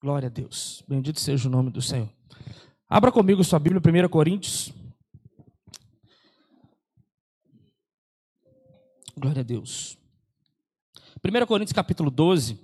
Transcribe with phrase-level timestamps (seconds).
[0.00, 0.84] Glória a Deus.
[0.86, 2.08] Bendito seja o nome do Senhor.
[2.88, 4.72] Abra comigo sua Bíblia, 1 Coríntios.
[9.18, 9.98] Glória a Deus.
[11.24, 12.60] 1 Coríntios capítulo 12.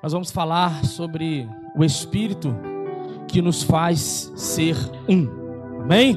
[0.00, 2.54] Nós vamos falar sobre o Espírito
[3.26, 4.76] que nos faz ser
[5.08, 5.82] um.
[5.82, 6.16] Amém?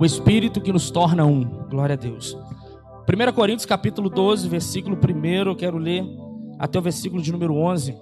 [0.00, 1.44] O Espírito que nos torna um.
[1.68, 2.34] Glória a Deus.
[2.34, 6.02] 1 Coríntios capítulo 12, versículo 1, eu quero ler
[6.58, 7.94] até o versículo de número 11.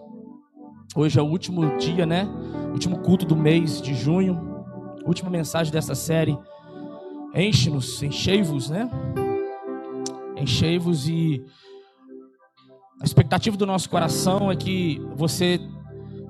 [0.94, 2.28] Hoje é o último dia, né?
[2.72, 4.64] Último culto do mês de junho.
[5.06, 6.36] Última mensagem dessa série.
[7.32, 8.90] Enche-nos, enchei-vos, né?
[10.36, 11.44] Enchei-vos e
[13.00, 15.60] a expectativa do nosso coração é que você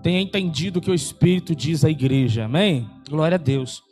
[0.02, 2.45] tenha entendido o que o Espírito diz à igreja.
[2.45, 2.86] Amém?
[3.08, 3.83] Glória a Deus.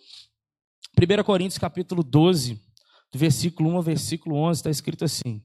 [0.98, 2.60] 1 Coríntios capítulo 12,
[3.10, 5.42] do versículo 1 ao versículo 11, está escrito assim: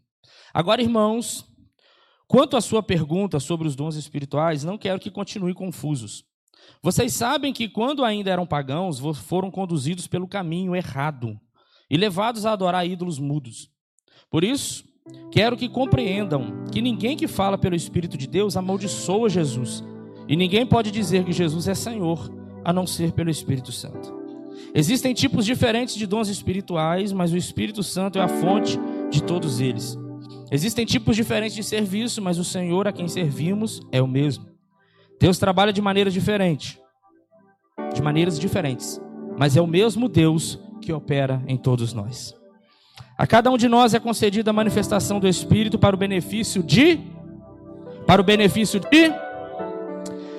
[0.53, 1.45] Agora, irmãos,
[2.27, 6.25] Quanto à sua pergunta sobre os dons espirituais, não quero que continue confusos.
[6.81, 11.39] Vocês sabem que quando ainda eram pagãos, foram conduzidos pelo caminho errado
[11.89, 13.69] e levados a adorar ídolos mudos.
[14.29, 14.83] Por isso,
[15.31, 19.83] quero que compreendam que ninguém que fala pelo Espírito de Deus amaldiçoa Jesus,
[20.27, 22.31] e ninguém pode dizer que Jesus é Senhor
[22.63, 24.23] a não ser pelo Espírito Santo.
[24.73, 28.79] Existem tipos diferentes de dons espirituais, mas o Espírito Santo é a fonte
[29.11, 29.97] de todos eles.
[30.53, 34.45] Existem tipos diferentes de serviço, mas o Senhor a quem servimos é o mesmo.
[35.19, 36.79] Deus trabalha de maneiras diferentes,
[37.91, 39.01] de maneiras diferentes,
[39.35, 42.35] mas é o mesmo Deus que opera em todos nós.
[43.17, 46.99] A cada um de nós é concedida a manifestação do Espírito para o benefício de
[48.05, 49.11] para o benefício de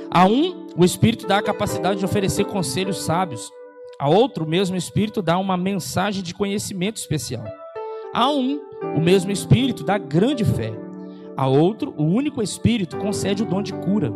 [0.08, 3.50] a um, o Espírito dá a capacidade de oferecer conselhos sábios.
[3.98, 7.44] A outro, o mesmo Espírito dá uma mensagem de conhecimento especial.
[8.12, 8.60] A um,
[8.96, 10.72] o mesmo Espírito dá grande fé.
[11.36, 14.12] A outro, o único Espírito concede o dom de cura.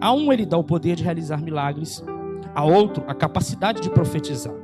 [0.00, 2.04] A um, ele dá o poder de realizar milagres.
[2.54, 4.54] A outro, a capacidade de profetizar.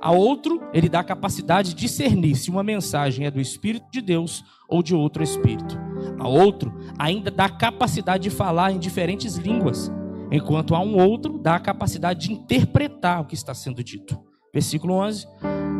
[0.00, 4.00] A outro, ele dá a capacidade de discernir se uma mensagem é do Espírito de
[4.00, 5.78] Deus ou de outro Espírito.
[6.18, 9.90] A outro, ainda dá a capacidade de falar em diferentes línguas,
[10.30, 14.27] enquanto a um outro dá a capacidade de interpretar o que está sendo dito.
[14.52, 15.26] Versículo 11.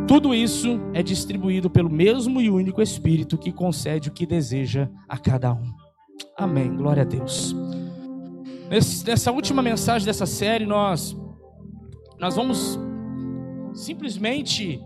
[0.06, 5.18] Tudo isso é distribuído pelo mesmo e único Espírito que concede o que deseja a
[5.18, 5.72] cada um.
[6.36, 6.74] Amém.
[6.74, 7.54] Glória a Deus.
[9.06, 11.16] Nessa última mensagem dessa série, nós,
[12.18, 12.78] nós vamos
[13.72, 14.82] simplesmente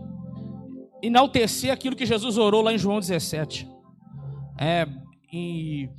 [1.01, 3.69] enaltecer aquilo que Jesus orou lá em João 17.
[4.57, 4.87] É,
[5.31, 5.89] e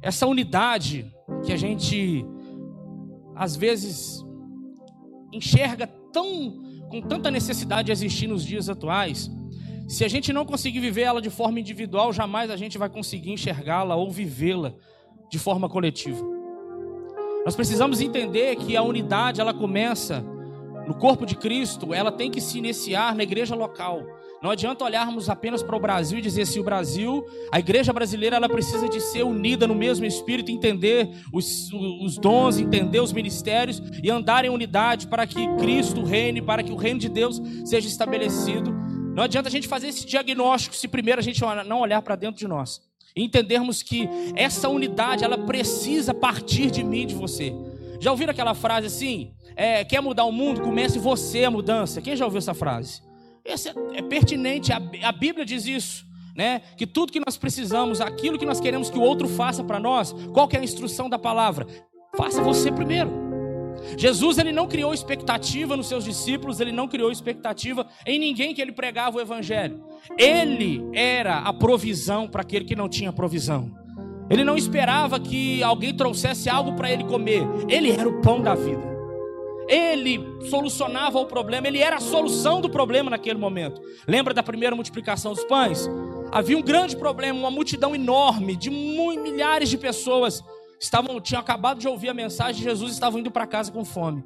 [0.00, 1.12] essa unidade
[1.44, 2.24] que a gente
[3.34, 4.24] às vezes
[5.32, 9.30] enxerga tão com tanta necessidade de existir nos dias atuais,
[9.88, 13.30] se a gente não conseguir viver ela de forma individual, jamais a gente vai conseguir
[13.30, 14.74] enxergá-la ou vivê-la
[15.30, 16.24] de forma coletiva.
[17.44, 20.24] Nós precisamos entender que a unidade ela começa
[20.88, 24.02] no corpo de Cristo, ela tem que se iniciar na igreja local.
[24.42, 28.36] Não adianta olharmos apenas para o Brasil e dizer se o Brasil, a igreja brasileira,
[28.36, 33.82] ela precisa de ser unida no mesmo espírito, entender os, os dons, entender os ministérios
[34.02, 37.86] e andar em unidade para que Cristo reine, para que o reino de Deus seja
[37.86, 38.72] estabelecido.
[39.14, 42.38] Não adianta a gente fazer esse diagnóstico se primeiro a gente não olhar para dentro
[42.38, 42.80] de nós.
[43.14, 47.52] E entendermos que essa unidade, ela precisa partir de mim de você.
[48.00, 49.32] Já ouviram aquela frase assim?
[49.56, 50.60] É, quer mudar o mundo?
[50.60, 52.00] Comece você a mudança.
[52.00, 53.02] Quem já ouviu essa frase?
[53.44, 56.06] Esse é, é pertinente, a, a Bíblia diz isso.
[56.36, 56.60] Né?
[56.76, 60.12] Que tudo que nós precisamos, aquilo que nós queremos que o outro faça para nós,
[60.32, 61.66] qual é a instrução da palavra?
[62.16, 63.10] Faça você primeiro.
[63.96, 68.60] Jesus ele não criou expectativa nos seus discípulos, ele não criou expectativa em ninguém que
[68.60, 69.82] ele pregava o evangelho.
[70.16, 73.72] Ele era a provisão para aquele que não tinha provisão.
[74.30, 77.42] Ele não esperava que alguém trouxesse algo para ele comer.
[77.68, 78.86] Ele era o pão da vida.
[79.68, 83.82] Ele solucionava o problema, ele era a solução do problema naquele momento.
[84.06, 85.88] Lembra da primeira multiplicação dos pães?
[86.32, 90.42] Havia um grande problema, uma multidão enorme de milhares de pessoas
[90.80, 94.24] estavam tinham acabado de ouvir a mensagem de Jesus estavam indo para casa com fome.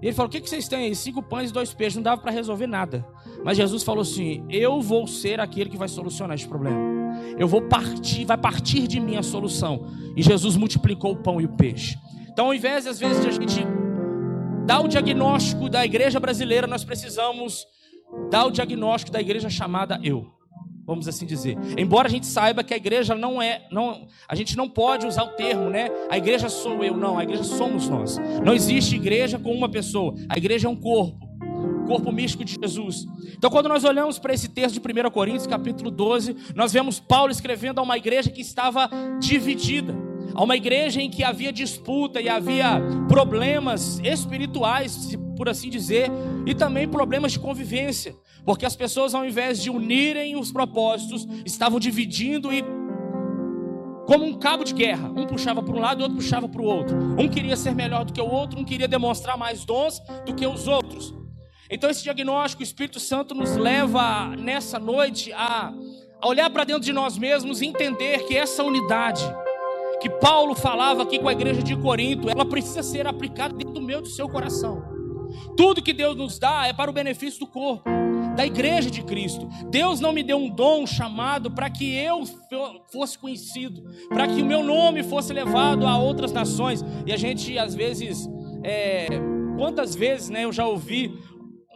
[0.00, 0.94] E ele falou: O que, vocês têm aí?
[0.94, 1.96] Cinco pães e dois peixes.
[1.96, 3.06] Não dava para resolver nada.
[3.44, 6.78] Mas Jesus falou assim: Eu vou ser aquele que vai solucionar esse problema.
[7.38, 9.86] Eu vou partir, vai partir de mim a solução.
[10.16, 11.96] E Jesus multiplicou o pão e o peixe.
[12.30, 13.66] Então, ao invés, às vezes, de a gente
[14.64, 17.66] dar o diagnóstico da igreja brasileira, nós precisamos
[18.30, 20.37] dar o diagnóstico da igreja chamada eu.
[20.88, 21.58] Vamos assim dizer.
[21.76, 25.22] Embora a gente saiba que a igreja não é, não, a gente não pode usar
[25.22, 25.90] o termo, né?
[26.08, 28.16] A igreja sou eu, não, a igreja somos nós.
[28.42, 30.14] Não existe igreja com uma pessoa.
[30.30, 31.28] A igreja é um corpo
[31.86, 33.06] corpo místico de Jesus.
[33.34, 37.32] Então, quando nós olhamos para esse texto de 1 Coríntios, capítulo 12, nós vemos Paulo
[37.32, 39.94] escrevendo a uma igreja que estava dividida.
[40.34, 46.10] a uma igreja em que havia disputa e havia problemas espirituais, por assim dizer,
[46.46, 48.14] e também problemas de convivência,
[48.48, 52.64] porque as pessoas, ao invés de unirem os propósitos, estavam dividindo e
[54.06, 55.10] como um cabo de guerra.
[55.14, 56.96] Um puxava para um lado e outro puxava para o outro.
[57.20, 60.46] Um queria ser melhor do que o outro, um queria demonstrar mais dons do que
[60.46, 61.14] os outros.
[61.68, 65.70] Então, esse diagnóstico, o Espírito Santo nos leva nessa noite a,
[66.18, 69.24] a olhar para dentro de nós mesmos e entender que essa unidade
[70.00, 73.82] que Paulo falava aqui com a igreja de Corinto, ela precisa ser aplicada dentro do
[73.82, 74.82] meu e do seu coração.
[75.54, 77.97] Tudo que Deus nos dá é para o benefício do corpo
[78.38, 79.48] da igreja de Cristo.
[79.68, 82.22] Deus não me deu um dom, chamado para que eu
[82.92, 86.84] fosse conhecido, para que o meu nome fosse levado a outras nações.
[87.04, 88.30] E a gente, às vezes,
[88.62, 89.08] é,
[89.56, 91.18] quantas vezes né, eu já ouvi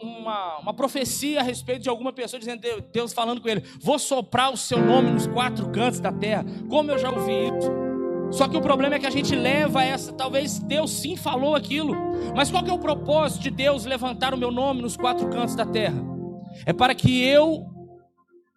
[0.00, 2.62] uma, uma profecia a respeito de alguma pessoa dizendo,
[2.92, 6.46] Deus falando com ele, vou soprar o seu nome nos quatro cantos da terra.
[6.70, 7.72] Como eu já ouvi isso.
[8.30, 11.92] Só que o problema é que a gente leva essa, talvez Deus sim falou aquilo,
[12.36, 15.56] mas qual que é o propósito de Deus levantar o meu nome nos quatro cantos
[15.56, 16.11] da terra?
[16.66, 17.66] É para que eu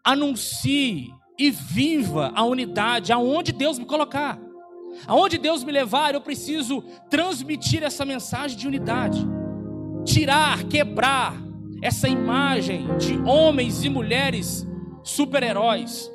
[0.04, 4.40] anuncie e viva a unidade aonde Deus me colocar.
[5.08, 9.26] Aonde Deus me levar, eu preciso transmitir essa mensagem de unidade.
[10.06, 11.36] Tirar, quebrar
[11.82, 14.66] essa imagem de homens e mulheres
[15.04, 16.10] super-heróis,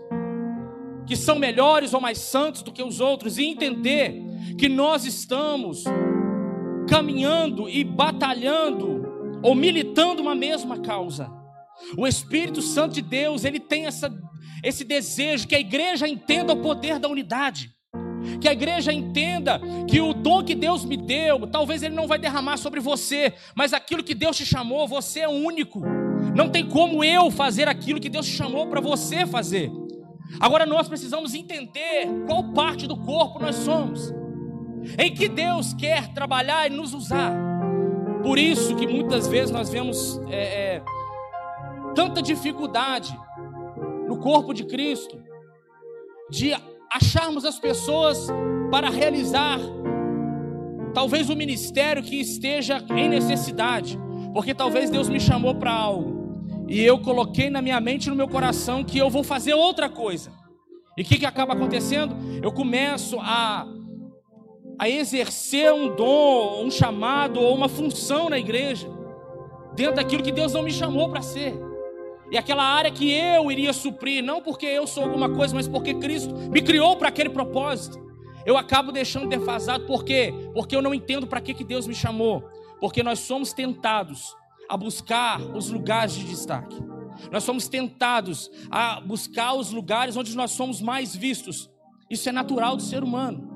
[1.06, 4.22] que são melhores ou mais santos do que os outros, e entender
[4.58, 5.84] que nós estamos
[6.88, 11.30] caminhando e batalhando ou militando uma mesma causa.
[11.96, 14.12] O Espírito Santo de Deus, ele tem essa,
[14.62, 17.70] esse desejo que a igreja entenda o poder da unidade.
[18.40, 22.18] Que a igreja entenda que o dom que Deus me deu, talvez ele não vai
[22.18, 25.80] derramar sobre você, mas aquilo que Deus te chamou, você é único.
[26.34, 29.70] Não tem como eu fazer aquilo que Deus te chamou para você fazer.
[30.38, 34.14] Agora nós precisamos entender qual parte do corpo nós somos,
[34.98, 37.32] em que Deus quer trabalhar e nos usar.
[38.22, 40.82] Por isso que muitas vezes nós vemos é, é,
[41.94, 43.18] tanta dificuldade
[44.06, 45.18] no corpo de Cristo
[46.30, 46.54] de
[46.92, 48.28] acharmos as pessoas
[48.70, 49.58] para realizar
[50.92, 53.98] talvez o ministério que esteja em necessidade,
[54.34, 56.20] porque talvez Deus me chamou para algo
[56.68, 60.32] e eu coloquei na minha mente no meu coração que eu vou fazer outra coisa.
[60.96, 62.14] E o que, que acaba acontecendo?
[62.42, 63.66] Eu começo a,
[64.78, 68.88] a exercer um dom, um chamado ou uma função na igreja,
[69.74, 71.69] dentro daquilo que Deus não me chamou para ser.
[72.30, 75.94] E aquela área que eu iria suprir, não porque eu sou alguma coisa, mas porque
[75.94, 77.98] Cristo me criou para aquele propósito.
[78.46, 80.32] Eu acabo deixando defasado, por quê?
[80.54, 82.42] Porque eu não entendo para que, que Deus me chamou.
[82.80, 84.34] Porque nós somos tentados
[84.68, 86.76] a buscar os lugares de destaque.
[87.30, 91.68] Nós somos tentados a buscar os lugares onde nós somos mais vistos.
[92.08, 93.48] Isso é natural do ser humano.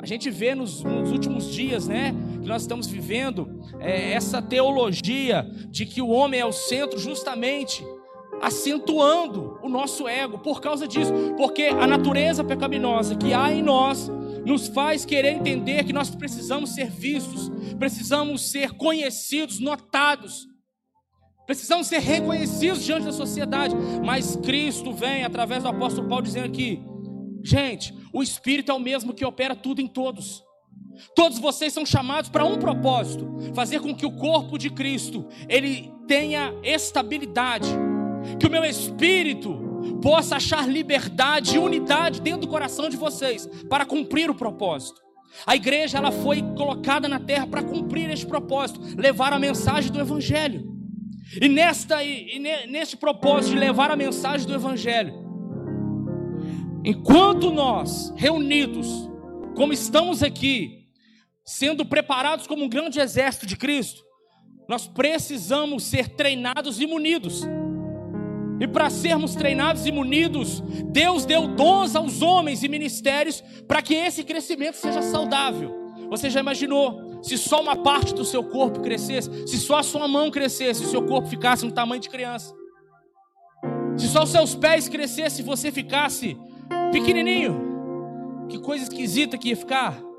[0.00, 5.46] A gente vê nos, nos últimos dias, né, que nós estamos vivendo, é, essa teologia
[5.68, 7.84] de que o homem é o centro, justamente
[8.40, 14.10] acentuando o nosso ego por causa disso, porque a natureza pecaminosa que há em nós
[14.46, 20.46] nos faz querer entender que nós precisamos ser vistos, precisamos ser conhecidos, notados,
[21.46, 26.82] precisamos ser reconhecidos diante da sociedade, mas Cristo vem através do apóstolo Paulo dizendo que
[27.42, 30.42] Gente, o Espírito é o mesmo que opera tudo em todos.
[31.14, 35.92] Todos vocês são chamados para um propósito: fazer com que o corpo de Cristo ele
[36.06, 37.68] tenha estabilidade,
[38.38, 39.68] que o meu espírito
[40.02, 45.00] possa achar liberdade e unidade dentro do coração de vocês para cumprir o propósito.
[45.46, 50.00] A igreja ela foi colocada na terra para cumprir este propósito, levar a mensagem do
[50.00, 50.68] evangelho.
[51.40, 52.38] E nesta e
[52.68, 55.30] neste propósito de levar a mensagem do evangelho,
[56.84, 58.88] Enquanto nós, reunidos,
[59.54, 60.79] como estamos aqui,
[61.50, 64.04] sendo preparados como um grande exército de Cristo,
[64.68, 67.42] nós precisamos ser treinados e munidos.
[68.60, 70.60] E para sermos treinados e munidos,
[70.92, 75.74] Deus deu dons aos homens e ministérios para que esse crescimento seja saudável.
[76.08, 80.06] Você já imaginou se só uma parte do seu corpo crescesse, se só a sua
[80.06, 82.54] mão crescesse, se o seu corpo ficasse no tamanho de criança?
[83.96, 86.36] Se só os seus pés crescessem e você ficasse
[86.92, 88.46] pequenininho.
[88.48, 90.09] Que coisa esquisita que ia ficar.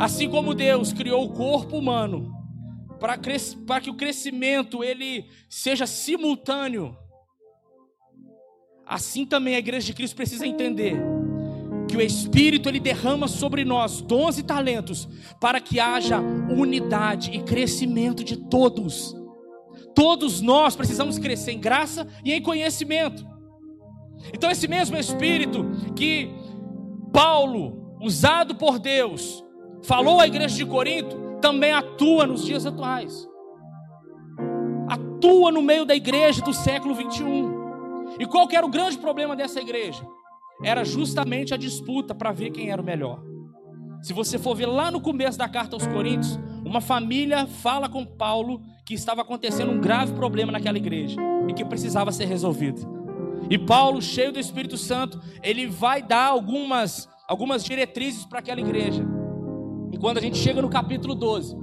[0.00, 2.34] Assim como Deus criou o corpo humano
[2.98, 3.18] para
[3.82, 6.96] que o crescimento ele seja simultâneo.
[8.86, 10.96] Assim também a igreja de Cristo precisa entender
[11.86, 15.06] que o Espírito ele derrama sobre nós dons e talentos
[15.38, 19.14] para que haja unidade e crescimento de todos.
[19.94, 23.22] Todos nós precisamos crescer em graça e em conhecimento.
[24.32, 25.62] Então, esse mesmo Espírito
[25.94, 26.30] que
[27.12, 29.44] Paulo usado por Deus,
[29.82, 33.28] falou à igreja de Corinto, também atua nos dias atuais.
[34.88, 38.18] Atua no meio da igreja do século 21.
[38.18, 40.06] E qual era o grande problema dessa igreja?
[40.62, 43.22] Era justamente a disputa para ver quem era o melhor.
[44.02, 48.04] Se você for ver lá no começo da carta aos Coríntios, uma família fala com
[48.04, 52.80] Paulo que estava acontecendo um grave problema naquela igreja e que precisava ser resolvido.
[53.48, 59.04] E Paulo, cheio do Espírito Santo, ele vai dar algumas, algumas diretrizes para aquela igreja.
[59.92, 61.56] E quando a gente chega no capítulo 12,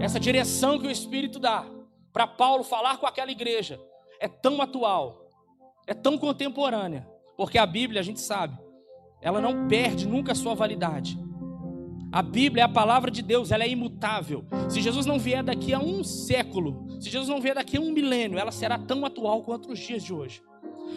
[0.00, 1.66] essa direção que o Espírito dá
[2.12, 3.80] para Paulo falar com aquela igreja
[4.20, 5.28] é tão atual,
[5.86, 8.58] é tão contemporânea, porque a Bíblia, a gente sabe,
[9.20, 11.18] ela não perde nunca a sua validade.
[12.12, 14.44] A Bíblia é a palavra de Deus, ela é imutável.
[14.68, 17.92] Se Jesus não vier daqui a um século, se Jesus não vier daqui a um
[17.92, 20.42] milênio, ela será tão atual quanto os dias de hoje.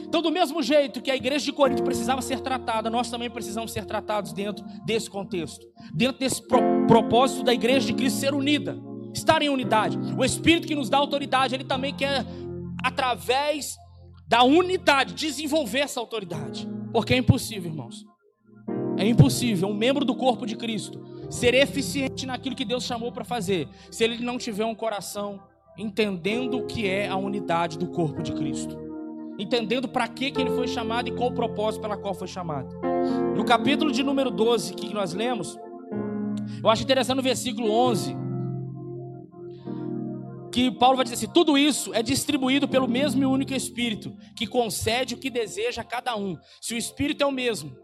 [0.06, 3.72] Então, do mesmo jeito que a igreja de Corinto precisava ser tratada, nós também precisamos
[3.72, 8.78] ser tratados dentro desse contexto, dentro desse pro propósito da igreja de Cristo ser unida,
[9.14, 9.98] estar em unidade.
[10.18, 12.26] O Espírito que nos dá autoridade, ele também quer,
[12.84, 13.76] através
[14.28, 18.06] da unidade, desenvolver essa autoridade, porque é impossível, irmãos.
[18.98, 23.24] É impossível um membro do corpo de Cristo ser eficiente naquilo que Deus chamou para
[23.24, 25.42] fazer, se ele não tiver um coração
[25.78, 28.78] entendendo o que é a unidade do corpo de Cristo,
[29.38, 32.76] entendendo para que, que ele foi chamado e qual o propósito pela qual foi chamado.
[33.36, 35.58] No capítulo de número 12 que nós lemos,
[36.62, 38.16] eu acho interessante no versículo 11,
[40.52, 44.46] que Paulo vai dizer assim: tudo isso é distribuído pelo mesmo e único Espírito, que
[44.46, 46.38] concede o que deseja a cada um.
[46.62, 47.76] Se o Espírito é o mesmo,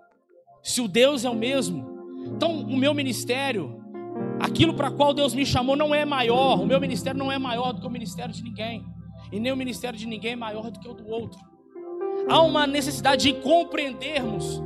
[0.63, 3.84] se o Deus é o mesmo, então o meu ministério,
[4.39, 6.62] aquilo para qual Deus me chamou, não é maior.
[6.62, 8.86] O meu ministério não é maior do que o ministério de ninguém.
[9.32, 11.40] E nem o ministério de ninguém é maior do que o do outro.
[12.28, 14.62] Há uma necessidade de compreendermos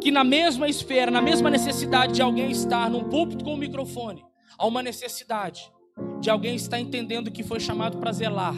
[0.00, 4.24] que na mesma esfera, na mesma necessidade de alguém estar num púlpito com um microfone,
[4.58, 5.70] há uma necessidade
[6.20, 8.54] de alguém estar entendendo que foi chamado para zelar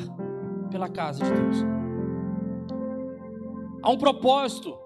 [0.71, 1.57] pela casa de Deus.
[3.83, 4.77] Há um propósito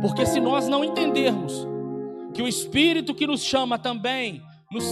[0.00, 1.66] porque se nós não entendermos
[2.32, 4.84] que o Espírito que nos chama também nos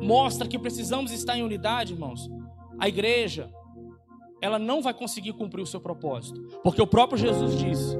[0.00, 2.28] mostra que precisamos estar em unidade, irmãos,
[2.80, 3.52] a igreja,
[4.40, 6.40] ela não vai conseguir cumprir o seu propósito.
[6.62, 7.96] Porque o próprio Jesus disse: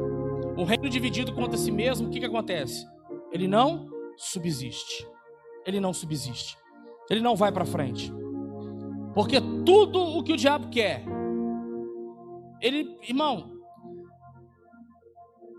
[0.57, 2.87] o reino dividido contra si mesmo, o que, que acontece?
[3.31, 5.07] Ele não subsiste.
[5.67, 6.57] Ele não subsiste.
[7.11, 8.13] Ele não vai para frente.
[9.15, 11.05] Porque tudo o que o diabo quer,
[12.61, 13.53] ele, irmão,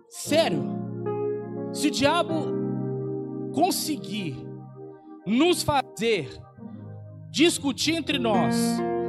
[0.10, 0.64] sério,
[1.72, 2.34] se o diabo
[3.54, 4.36] conseguir
[5.26, 6.30] nos fazer
[7.30, 8.56] discutir entre nós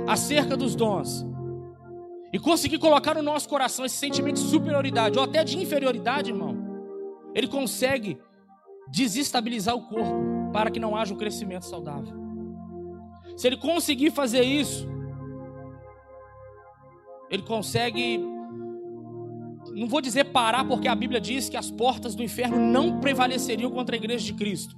[0.07, 1.27] acerca dos dons
[2.33, 6.57] e conseguir colocar no nosso coração esse sentimento de superioridade ou até de inferioridade, irmão,
[7.35, 8.19] ele consegue
[8.91, 12.15] desestabilizar o corpo para que não haja um crescimento saudável.
[13.37, 14.89] Se ele conseguir fazer isso,
[17.31, 18.21] ele consegue
[19.75, 23.71] não vou dizer parar, porque a Bíblia diz que as portas do inferno não prevaleceriam
[23.71, 24.77] contra a igreja de Cristo.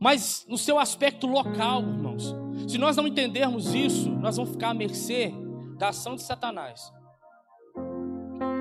[0.00, 2.34] Mas no seu aspecto local, irmãos,
[2.68, 5.32] se nós não entendermos isso, nós vamos ficar à mercê
[5.78, 6.92] da ação de Satanás.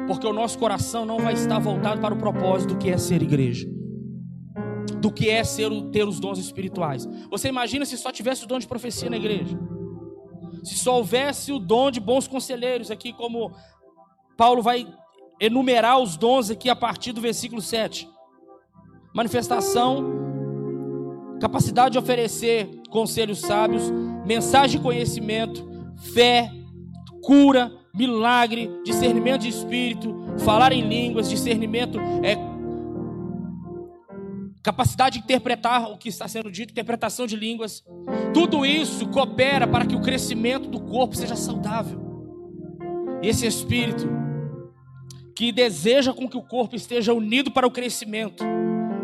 [0.07, 3.21] Porque o nosso coração não vai estar voltado para o propósito do que é ser
[3.21, 3.67] igreja,
[4.99, 7.07] do que é ser, ter os dons espirituais.
[7.29, 9.57] Você imagina se só tivesse o dom de profecia na igreja?
[10.63, 13.51] Se só houvesse o dom de bons conselheiros aqui, como
[14.35, 14.87] Paulo vai
[15.39, 18.09] enumerar os dons aqui a partir do versículo 7.
[19.13, 20.18] Manifestação,
[21.39, 23.83] capacidade de oferecer conselhos sábios,
[24.25, 25.67] mensagem de conhecimento,
[26.13, 26.51] fé,
[27.23, 32.37] cura, milagre, discernimento de espírito, falar em línguas, discernimento, é,
[34.61, 37.83] capacidade de interpretar o que está sendo dito, interpretação de línguas.
[38.33, 42.07] Tudo isso coopera para que o crescimento do corpo seja saudável.
[43.21, 44.07] Esse espírito
[45.35, 48.43] que deseja com que o corpo esteja unido para o crescimento,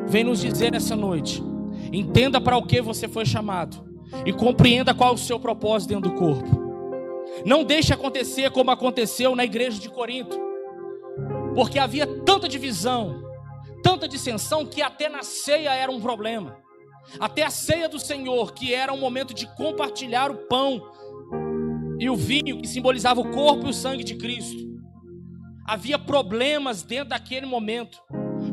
[0.06, 1.42] vem nos dizer nessa noite:
[1.96, 3.84] entenda para o que você foi chamado
[4.26, 6.64] e compreenda qual é o seu propósito dentro do corpo.
[7.46, 10.38] Não deixe acontecer como aconteceu na igreja de Corinto,
[11.54, 13.24] porque havia tanta divisão,
[13.84, 16.58] tanta dissensão, que até na ceia era um problema.
[17.20, 20.82] Até a ceia do Senhor, que era um momento de compartilhar o pão
[22.00, 24.66] e o vinho, que simbolizava o corpo e o sangue de Cristo
[25.66, 27.98] havia problemas dentro daquele momento.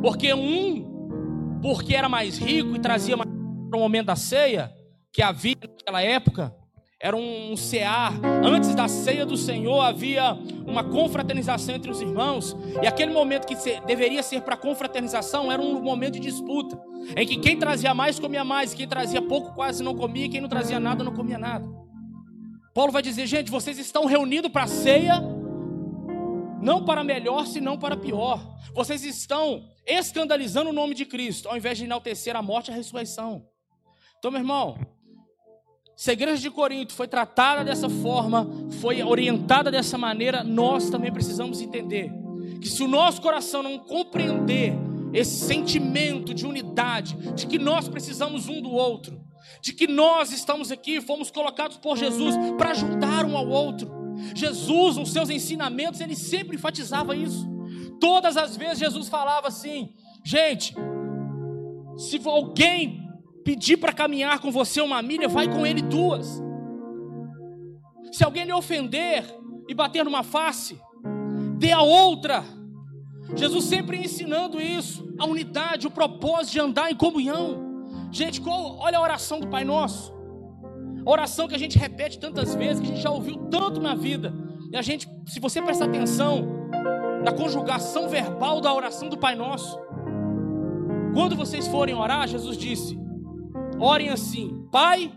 [0.00, 3.30] Porque um, porque era mais rico e trazia mais
[3.72, 4.70] para o momento da ceia,
[5.10, 6.54] que havia naquela época,
[7.00, 8.12] era um cear.
[8.44, 10.34] Antes da ceia do Senhor havia
[10.66, 15.80] uma confraternização entre os irmãos, e aquele momento que deveria ser para confraternização era um
[15.80, 16.78] momento de disputa,
[17.16, 20.50] em que quem trazia mais comia mais, quem trazia pouco quase não comia, quem não
[20.50, 21.66] trazia nada não comia nada.
[22.74, 25.14] Paulo vai dizer, gente, vocês estão reunidos para a ceia,
[26.60, 28.38] não para melhor, senão para pior.
[28.74, 32.76] Vocês estão escandalizando o nome de Cristo, ao invés de enaltecer a morte e a
[32.76, 33.50] ressurreição.
[34.22, 34.78] Então, meu irmão,
[35.96, 38.48] se a igreja de Corinto foi tratada dessa forma,
[38.80, 42.12] foi orientada dessa maneira, nós também precisamos entender
[42.60, 44.74] que se o nosso coração não compreender
[45.12, 49.20] esse sentimento de unidade, de que nós precisamos um do outro,
[49.60, 53.90] de que nós estamos aqui, fomos colocados por Jesus para ajudar um ao outro.
[54.36, 57.44] Jesus, nos seus ensinamentos, ele sempre enfatizava isso.
[57.98, 59.92] Todas as vezes Jesus falava assim:
[60.24, 60.76] gente,
[61.96, 63.01] se alguém
[63.44, 66.42] pedir para caminhar com você uma milha, vai com ele duas.
[68.12, 69.24] Se alguém lhe ofender
[69.68, 70.78] e bater numa face,
[71.58, 72.44] dê a outra.
[73.34, 77.72] Jesus sempre ensinando isso, a unidade, o propósito de andar em comunhão.
[78.10, 80.12] Gente, qual, olha a oração do Pai Nosso.
[81.04, 83.94] A oração que a gente repete tantas vezes, que a gente já ouviu tanto na
[83.94, 84.34] vida.
[84.70, 86.46] E a gente, se você prestar atenção
[87.24, 89.78] na conjugação verbal da oração do Pai Nosso,
[91.14, 93.01] quando vocês forem orar, Jesus disse:
[93.78, 95.12] Orem assim: Pai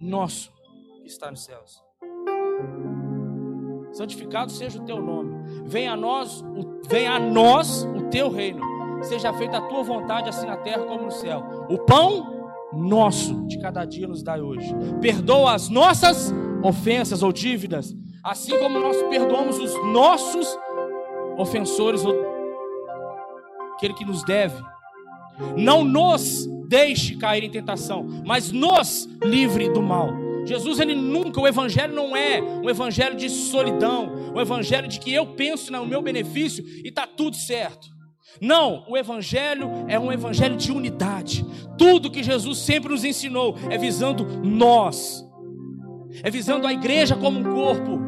[0.00, 0.52] nosso
[1.02, 1.82] que está nos céus.
[3.92, 5.34] Santificado seja o teu nome.
[5.64, 8.60] Venha a nós, o, venha a nós o teu reino.
[9.02, 11.42] Seja feita a tua vontade assim na terra como no céu.
[11.68, 12.36] O pão
[12.72, 14.74] nosso de cada dia nos dai hoje.
[15.00, 20.58] Perdoa as nossas ofensas ou dívidas, assim como nós perdoamos os nossos
[21.38, 22.14] ofensores ou
[23.74, 24.62] aquele que nos deve.
[25.56, 30.26] Não nos deixe cair em tentação, mas nos livre do mal.
[30.46, 35.12] Jesus, ele nunca, o evangelho não é um evangelho de solidão, um evangelho de que
[35.12, 37.88] eu penso no meu benefício e está tudo certo.
[38.40, 41.44] Não, o evangelho é um evangelho de unidade.
[41.76, 45.24] Tudo que Jesus sempre nos ensinou é visando nós,
[46.22, 48.05] é visando a igreja como um corpo.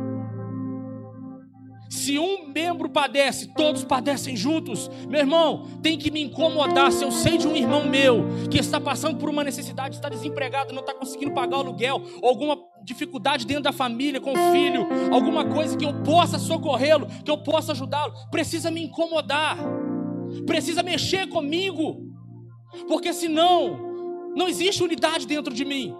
[1.98, 4.88] Se um membro padece, todos padecem juntos.
[5.08, 8.80] Meu irmão, tem que me incomodar se eu sei de um irmão meu que está
[8.80, 13.64] passando por uma necessidade, está desempregado, não está conseguindo pagar o aluguel, alguma dificuldade dentro
[13.64, 18.14] da família, com o filho, alguma coisa que eu possa socorrê-lo, que eu possa ajudá-lo.
[18.30, 19.58] Precisa me incomodar,
[20.46, 22.00] precisa mexer comigo,
[22.86, 23.76] porque senão
[24.36, 25.92] não existe unidade dentro de mim.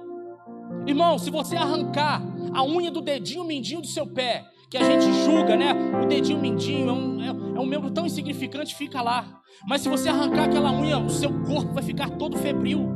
[0.86, 2.22] Irmão, se você arrancar
[2.54, 5.72] a unha do dedinho mindinho do seu pé que a gente julga, né?
[6.02, 9.40] O dedinho mindinho é um, é, é um membro tão insignificante, fica lá.
[9.66, 12.88] Mas se você arrancar aquela unha, o seu corpo vai ficar todo febril.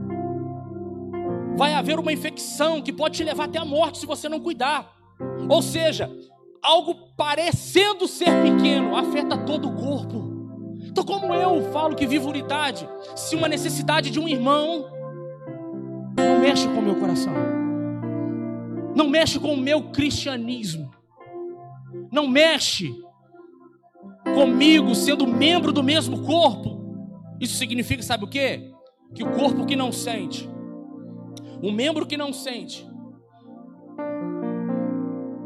[1.56, 4.92] Vai haver uma infecção que pode te levar até a morte se você não cuidar.
[5.48, 6.10] Ou seja,
[6.62, 10.30] algo parecendo ser pequeno afeta todo o corpo.
[10.84, 14.90] Então, como eu falo que vivo unidade, se uma necessidade de um irmão
[16.16, 17.32] não mexe com o meu coração,
[18.94, 20.90] não mexe com o meu cristianismo,
[22.10, 22.94] não mexe
[24.34, 26.80] comigo sendo membro do mesmo corpo.
[27.40, 28.72] Isso significa, sabe o quê?
[29.14, 30.48] Que o corpo que não sente,
[31.62, 32.88] o membro que não sente,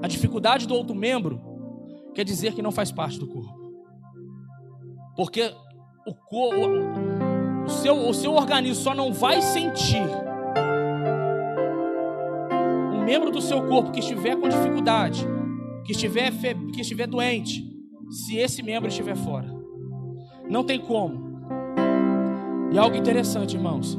[0.02, 1.40] a dificuldade do outro membro
[2.14, 3.66] quer dizer que não faz parte do corpo.
[5.16, 5.52] Porque
[6.06, 6.60] o, corpo,
[7.64, 10.06] o, seu, o seu organismo só não vai sentir
[12.94, 15.26] um membro do seu corpo que estiver com dificuldade
[15.86, 16.32] que estiver,
[16.72, 17.64] que estiver doente,
[18.10, 19.48] se esse membro estiver fora.
[20.48, 21.26] Não tem como.
[22.72, 23.98] E algo interessante, irmãos.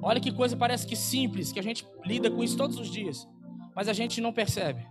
[0.00, 3.28] Olha que coisa parece que simples, que a gente lida com isso todos os dias,
[3.74, 4.86] mas a gente não percebe.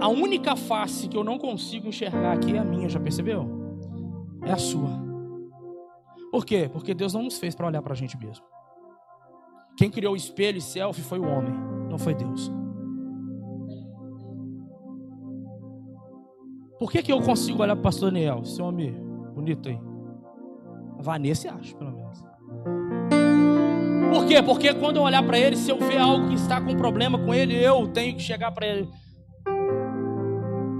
[0.00, 3.48] A única face que eu não consigo enxergar aqui é a minha, já percebeu?
[4.44, 5.02] É a sua.
[6.30, 6.68] Por quê?
[6.72, 8.44] Porque Deus não nos fez para olhar para a gente mesmo.
[9.76, 11.54] Quem criou o espelho e selfie foi o homem,
[11.90, 12.50] não foi Deus.
[16.78, 18.40] Por que, que eu consigo olhar para o pastor Daniel?
[18.42, 18.92] Esse homem
[19.34, 19.78] bonito aí.
[20.98, 22.24] A Vanessa acha, pelo menos.
[24.12, 24.42] Por quê?
[24.42, 27.32] Porque quando eu olhar para ele, se eu ver algo que está com problema com
[27.32, 28.88] ele, eu tenho que chegar para ele.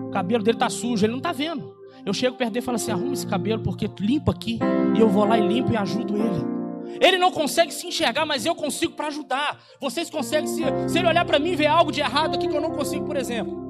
[0.06, 1.74] O cabelo dele está sujo, ele não está vendo.
[2.04, 4.58] Eu chego perto dele e falo assim: arruma esse cabelo porque limpa aqui.
[4.96, 6.54] E eu vou lá e limpo e ajudo ele.
[7.00, 9.58] Ele não consegue se enxergar, mas eu consigo para ajudar.
[9.80, 12.56] Vocês conseguem, se, se ele olhar para mim e ver algo de errado aqui que
[12.56, 13.63] eu não consigo, por exemplo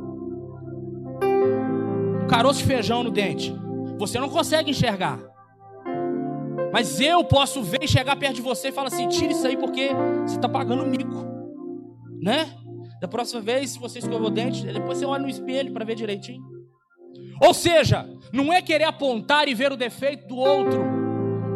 [2.35, 3.55] caroço de feijão no dente.
[3.97, 5.21] Você não consegue enxergar.
[6.73, 9.57] Mas eu posso ver e chegar perto de você e falar assim: tira isso aí
[9.57, 9.91] porque
[10.27, 11.25] você está pagando mico.
[12.21, 12.51] né?
[13.01, 15.95] Da próxima vez, se você escovou o dente, depois você olha no espelho para ver
[15.95, 16.43] direitinho.
[17.41, 20.81] Ou seja, não é querer apontar e ver o defeito do outro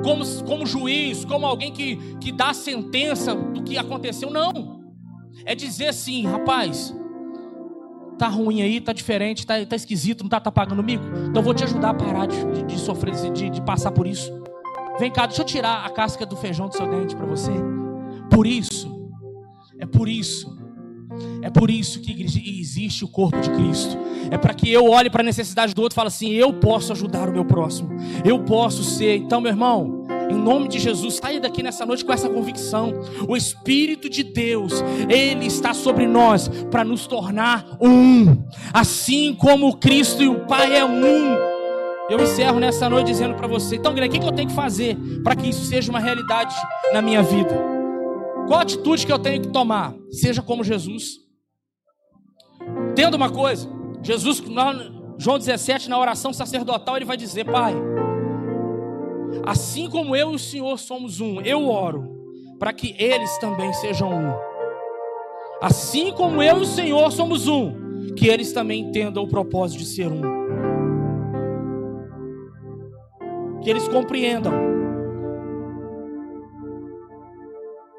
[0.05, 4.79] como, como juiz, como alguém que, que dá a sentença do que aconteceu, não.
[5.45, 6.95] É dizer assim, rapaz,
[8.19, 11.05] tá ruim aí, tá diferente, tá, tá esquisito, não tá, tá pagando mico?
[11.29, 14.33] Então vou te ajudar a parar de, de, de sofrer, de, de passar por isso.
[14.99, 17.53] Vem cá, deixa eu tirar a casca do feijão do seu dente para você.
[18.31, 19.11] Por isso,
[19.79, 20.59] é por isso,
[21.41, 22.13] é por isso que
[22.61, 23.97] existe o corpo de Cristo.
[24.31, 26.93] É para que eu olhe para a necessidade do outro e fale assim: eu posso
[26.93, 27.91] ajudar o meu próximo,
[28.25, 29.17] eu posso ser.
[29.17, 29.98] Então, meu irmão,
[30.31, 32.93] em nome de Jesus, saia daqui nessa noite com essa convicção.
[33.27, 34.73] O Espírito de Deus,
[35.09, 38.45] Ele está sobre nós para nos tornar um.
[38.73, 41.37] Assim como Cristo e o Pai é um.
[42.09, 44.97] Eu encerro nessa noite dizendo para você: então, Guilherme, o que eu tenho que fazer
[45.23, 46.55] para que isso seja uma realidade
[46.93, 47.55] na minha vida?
[48.47, 49.95] Qual atitude que eu tenho que tomar?
[50.11, 51.19] Seja como Jesus.
[52.91, 53.69] Entenda uma coisa:
[54.03, 54.43] Jesus,
[55.19, 57.75] João 17, na oração sacerdotal, ele vai dizer: Pai,
[59.45, 62.19] assim como eu e o Senhor somos um, eu oro
[62.59, 64.35] para que eles também sejam um.
[65.61, 69.87] Assim como eu e o Senhor somos um, que eles também entendam o propósito de
[69.87, 70.23] ser um.
[73.63, 74.53] Que eles compreendam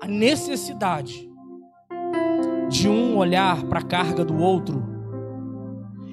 [0.01, 1.29] a necessidade
[2.69, 4.83] de um olhar para a carga do outro.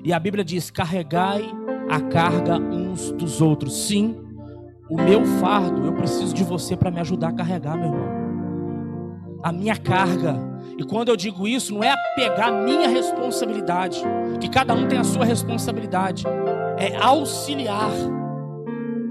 [0.03, 1.45] E a Bíblia diz: carregai
[1.89, 3.87] a carga uns dos outros.
[3.87, 4.26] Sim,
[4.89, 9.41] o meu fardo, eu preciso de você para me ajudar a carregar, meu irmão.
[9.43, 10.37] A minha carga.
[10.79, 14.03] E quando eu digo isso, não é pegar minha responsabilidade,
[14.41, 16.25] que cada um tem a sua responsabilidade,
[16.79, 17.91] é auxiliar,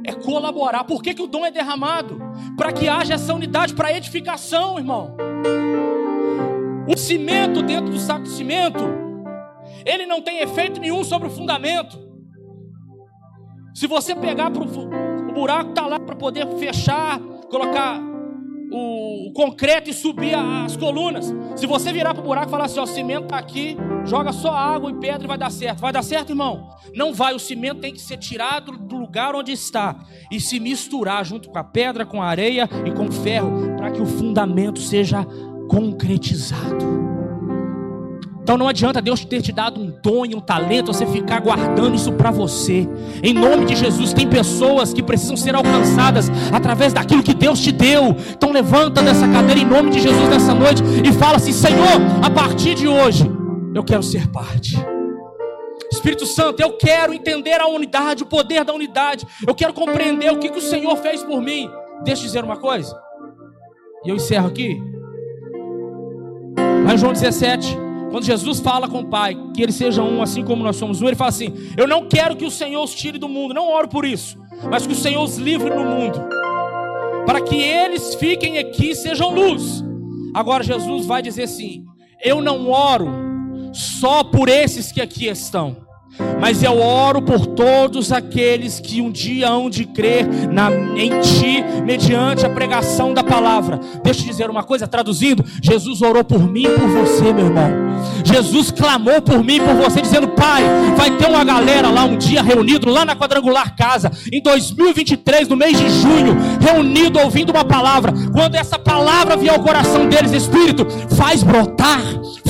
[0.06, 0.84] é colaborar.
[0.86, 2.22] Por que, que o dom é derramado?
[2.56, 5.16] Para que haja essa unidade, para edificação, irmão.
[6.88, 8.84] O cimento dentro do saco de cimento,
[9.86, 12.00] ele não tem efeito nenhum sobre o fundamento.
[13.74, 14.68] Se você pegar para o
[15.36, 17.19] buraco está lá para poder fechar,
[17.50, 18.02] colocar
[18.71, 21.34] o, concreto e subir as colunas.
[21.56, 24.32] Se você virar para o buraco e falar assim, ó, o cimento está aqui, joga
[24.32, 25.80] só água e pedra e vai dar certo.
[25.80, 26.69] Vai dar certo, irmão?
[26.93, 27.34] Não vai.
[27.34, 29.95] O cimento tem que ser tirado do lugar onde está
[30.32, 33.91] e se misturar junto com a pedra, com a areia e com o ferro, para
[33.91, 35.26] que o fundamento seja
[35.69, 37.14] concretizado.
[38.45, 41.95] Então não adianta Deus ter te dado um dom e um talento, você ficar guardando
[41.95, 42.88] isso para você.
[43.23, 47.71] Em nome de Jesus, tem pessoas que precisam ser alcançadas através daquilo que Deus te
[47.71, 48.15] deu.
[48.29, 52.29] Então levanta dessa cadeira em nome de Jesus nessa noite e fala assim: Senhor, a
[52.29, 53.27] partir de hoje,
[53.73, 54.77] eu quero ser parte.
[55.91, 59.25] Espírito Santo, eu quero entender a unidade, o poder da unidade.
[59.47, 61.67] Eu quero compreender o que, que o Senhor fez por mim.
[62.03, 62.95] Deixa eu dizer uma coisa.
[64.05, 64.79] E eu encerro aqui.
[66.86, 70.44] Lá em João 17, quando Jesus fala com o Pai, que eles sejam um assim
[70.44, 73.18] como nós somos um, ele fala assim: Eu não quero que o Senhor os tire
[73.18, 74.38] do mundo, não oro por isso,
[74.70, 76.20] mas que o Senhor os livre no mundo,
[77.26, 79.84] para que eles fiquem aqui e sejam luz.
[80.34, 81.86] Agora Jesus vai dizer assim:
[82.24, 83.08] Eu não oro
[83.74, 85.85] só por esses que aqui estão
[86.39, 91.63] mas eu oro por todos aqueles que um dia hão de crer na, em Ti,
[91.84, 93.80] mediante a pregação da palavra.
[94.04, 97.86] Deixa eu dizer uma coisa, traduzindo: Jesus orou por mim e por você, meu irmão.
[98.23, 100.63] Jesus clamou por mim e por você, dizendo: Pai,
[100.95, 105.56] vai ter uma galera lá um dia reunido, lá na quadrangular casa, em 2023, no
[105.56, 108.13] mês de junho, reunido ouvindo uma palavra.
[108.32, 112.01] Quando essa palavra vier ao coração deles, Espírito, faz brotar,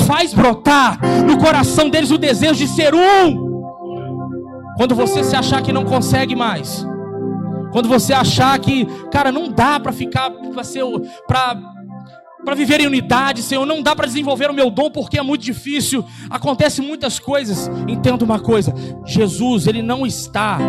[0.06, 3.55] faz brotar no coração deles o desejo de ser um
[4.76, 6.86] quando você se achar que não consegue mais.
[7.72, 10.84] Quando você achar que, cara, não dá para ficar para ser
[11.26, 11.56] para
[12.44, 15.42] para viver em unidade, Senhor, não dá para desenvolver o meu dom porque é muito
[15.42, 16.04] difícil.
[16.30, 17.68] Acontece muitas coisas.
[17.88, 18.72] Entenda uma coisa,
[19.04, 20.60] Jesus, ele não está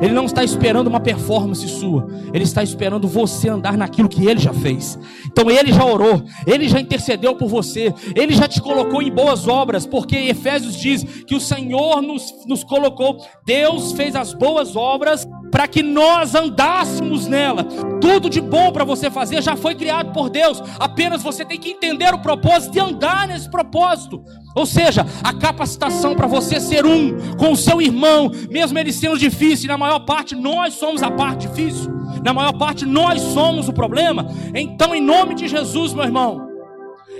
[0.00, 2.08] ele não está esperando uma performance sua.
[2.32, 4.98] Ele está esperando você andar naquilo que ele já fez.
[5.26, 9.46] Então ele já orou, ele já intercedeu por você, ele já te colocou em boas
[9.46, 15.26] obras, porque Efésios diz que o Senhor nos, nos colocou, Deus fez as boas obras
[15.50, 17.64] para que nós andássemos nela.
[18.00, 20.62] Tudo de bom para você fazer já foi criado por Deus.
[20.78, 24.22] Apenas você tem que entender o propósito e andar nesse propósito.
[24.54, 29.18] Ou seja, a capacitação para você ser um com o seu irmão, mesmo ele sendo
[29.18, 31.92] difícil, na maior parte nós somos a parte difícil,
[32.24, 34.26] na maior parte nós somos o problema.
[34.54, 36.48] Então, em nome de Jesus, meu irmão,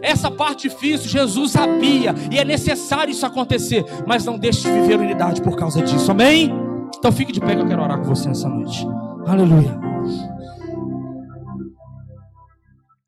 [0.02, 4.98] essa parte difícil Jesus sabia e é necessário isso acontecer, mas não deixe de viver
[4.98, 6.65] unidade por causa disso, amém?
[6.98, 8.86] Então fique de pé que eu quero orar com você nessa noite.
[9.26, 9.78] Aleluia.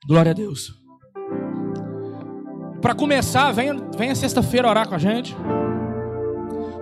[0.06, 0.72] Glória a Deus.
[2.80, 5.36] Para começar, venha, venha sexta-feira orar com a gente.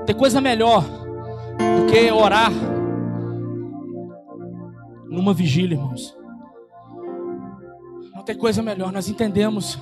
[0.06, 2.52] Tem coisa melhor do que orar
[5.08, 6.16] numa vigília, irmãos.
[8.14, 8.92] Não tem coisa melhor.
[8.92, 9.78] Nós entendemos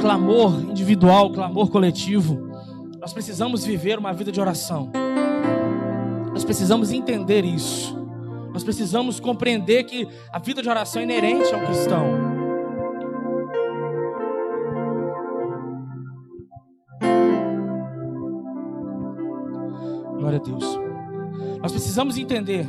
[0.00, 2.50] clamor individual, clamor coletivo.
[3.00, 4.90] Nós precisamos viver uma vida de oração.
[6.34, 7.96] Nós precisamos entender isso.
[8.52, 12.04] Nós precisamos compreender que a vida de oração é inerente ao cristão.
[20.18, 20.64] Glória a Deus.
[21.62, 22.66] Nós precisamos entender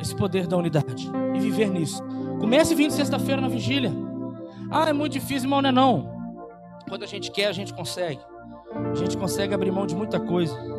[0.00, 2.02] esse poder da unidade e viver nisso.
[2.40, 3.92] Comece vindo sexta-feira na vigília.
[4.70, 6.14] Ah, é muito difícil, irmão, não é não.
[6.88, 8.20] Quando a gente quer, a gente consegue.
[8.90, 10.73] A gente consegue abrir mão de muita coisa.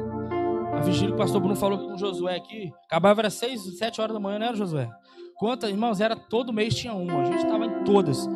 [0.76, 4.14] A vigília que o pastor Bruno falou com Josué aqui, acabava era seis, sete horas
[4.14, 4.90] da manhã, não era, Josué?
[5.38, 7.22] Quantas, irmãos, era todo mês tinha uma.
[7.22, 8.28] A gente estava em todas.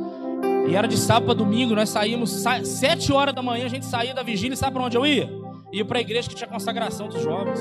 [0.69, 4.13] E era de sábado para domingo, nós saímos sete horas da manhã, a gente saía
[4.13, 5.29] da vigília e sabe para onde eu ia?
[5.71, 7.59] Ia para a igreja que tinha consagração dos jovens.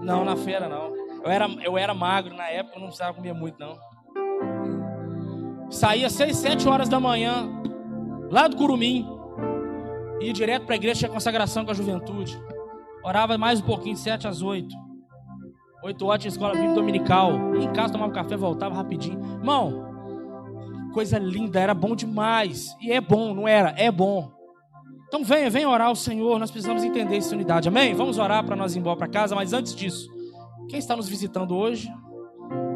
[0.00, 0.94] Não, na feira não.
[1.24, 3.76] Eu era, eu era magro na época, não precisava comer muito não.
[5.70, 7.50] Saía seis, sete horas da manhã,
[8.30, 9.06] lá do Curumim,
[10.20, 12.38] ia direto para a igreja, tinha consagração com a juventude.
[13.04, 14.74] Orava mais um pouquinho, sete às oito.
[15.82, 17.54] Oito horas tinha escola bíblica dominical.
[17.54, 19.20] Em casa, tomava café, voltava rapidinho.
[19.38, 22.74] Irmão, coisa linda, era bom demais.
[22.80, 23.74] E é bom, não era?
[23.76, 24.32] É bom.
[25.06, 27.94] Então venha, venha orar ao Senhor, nós precisamos entender essa unidade, amém?
[27.94, 30.10] Vamos orar para nós ir embora para casa, mas antes disso,
[30.68, 31.92] quem está nos visitando hoje,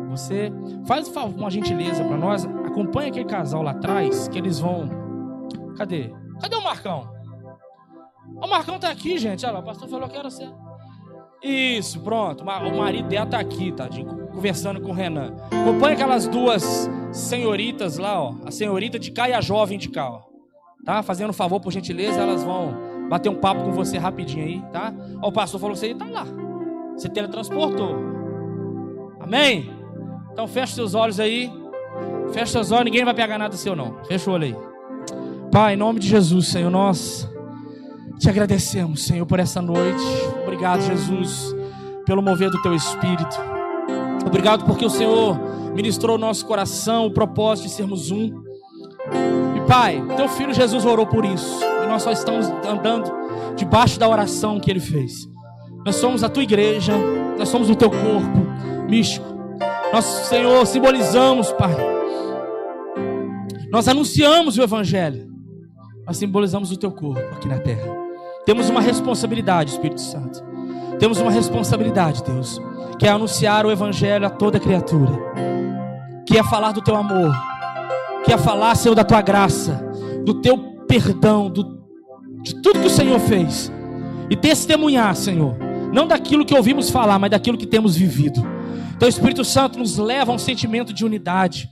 [0.08, 0.52] você
[0.86, 4.88] faz uma gentileza para nós, acompanha aquele casal lá atrás, que eles vão.
[5.76, 6.12] Cadê?
[6.40, 7.17] Cadê o Marcão?
[8.40, 9.44] O Marcão está aqui, gente.
[9.44, 10.48] Olha lá, o pastor falou que era você.
[11.42, 12.42] Isso, pronto.
[12.42, 15.35] O marido dela está aqui, tadinho, conversando com o Renan.
[15.51, 18.35] Acompanha aquelas duas senhoritas lá, ó.
[18.44, 20.29] A senhorita de cá e a jovem de cá, ó
[20.88, 21.03] tá?
[21.03, 22.74] Fazendo um favor, por gentileza, elas vão
[23.11, 24.90] bater um papo com você rapidinho aí, tá?
[25.20, 26.27] Ó, o pastor falou que você tá lá.
[26.96, 27.94] Você teletransportou.
[29.20, 29.70] Amém?
[30.33, 31.53] Então fecha seus olhos aí.
[32.33, 34.03] Fecha seus olhos, ninguém vai pegar nada seu não.
[34.05, 34.57] Fecha o olho aí.
[35.53, 37.27] Pai, em nome de Jesus, Senhor, nós
[38.18, 40.04] te agradecemos, Senhor, por essa noite.
[40.42, 41.54] Obrigado, Jesus,
[42.04, 43.38] pelo mover do teu espírito.
[44.26, 45.38] Obrigado porque o Senhor
[45.74, 48.48] ministrou o nosso coração o propósito de sermos um.
[49.68, 51.61] Pai, teu filho Jesus orou por isso.
[51.62, 53.12] E nós só estamos andando
[53.54, 55.28] debaixo da oração que ele fez.
[55.85, 56.94] Nós somos a tua igreja,
[57.38, 59.26] nós somos o teu corpo místico.
[59.92, 61.76] Nós, Senhor, simbolizamos, Pai.
[63.70, 65.28] Nós anunciamos o Evangelho.
[66.07, 67.97] Nós simbolizamos o teu corpo aqui na terra.
[68.48, 70.42] Temos uma responsabilidade, Espírito Santo.
[70.98, 72.58] Temos uma responsabilidade, Deus,
[72.98, 75.12] que é anunciar o Evangelho a toda criatura,
[76.24, 77.30] que é falar do teu amor,
[78.24, 79.87] que é falar, Senhor, da tua graça,
[80.24, 80.56] do teu
[80.88, 81.78] perdão, do,
[82.42, 83.70] de tudo que o Senhor fez.
[84.30, 85.54] E testemunhar, Senhor,
[85.92, 88.42] não daquilo que ouvimos falar, mas daquilo que temos vivido.
[88.96, 91.68] Então, Espírito Santo nos leva a um sentimento de unidade.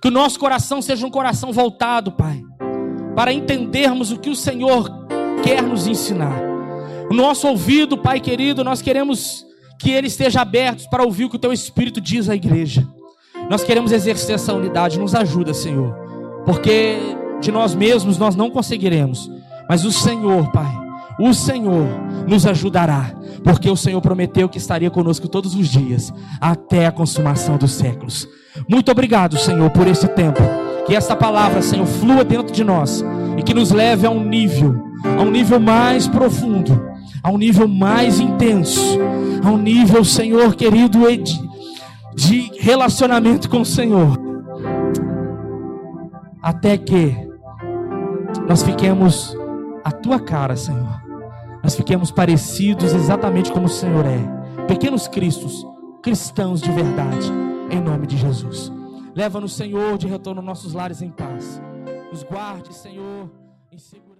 [0.00, 2.42] Que o nosso coração seja um coração voltado, Pai,
[3.14, 5.04] para entendermos o que o Senhor
[5.42, 6.40] quer nos ensinar.
[7.10, 9.46] O nosso ouvido, Pai querido, nós queremos
[9.78, 12.86] que ele esteja aberto para ouvir o que o Teu Espírito diz à igreja.
[13.48, 15.94] Nós queremos exercer essa unidade, nos ajuda, Senhor,
[16.44, 16.96] porque
[17.40, 19.30] de nós mesmos nós não conseguiremos,
[19.68, 20.72] mas o Senhor, Pai,
[21.20, 21.86] o Senhor
[22.26, 23.12] nos ajudará,
[23.44, 28.28] porque o Senhor prometeu que estaria conosco todos os dias, até a consumação dos séculos.
[28.68, 30.40] Muito obrigado, Senhor, por esse tempo.
[30.86, 33.04] Que esta palavra, Senhor, flua dentro de nós
[33.36, 36.80] e que nos leve a um nível, a um nível mais profundo,
[37.22, 38.98] a um nível mais intenso,
[39.44, 41.00] a um nível, Senhor querido,
[42.14, 44.18] de relacionamento com o Senhor,
[46.42, 47.14] até que
[48.48, 49.36] nós fiquemos
[49.84, 51.02] a tua cara, Senhor.
[51.62, 54.64] Nós fiquemos parecidos exatamente como o Senhor é.
[54.66, 55.66] Pequenos cristos,
[56.02, 57.30] cristãos de verdade,
[57.70, 58.72] em nome de Jesus.
[59.14, 61.60] Leva-nos, Senhor, de retorno aos nossos lares em paz.
[62.16, 63.30] Nos guarde, Senhor,
[63.70, 64.15] em segurança.